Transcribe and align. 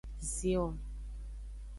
Zion. 0.31 0.79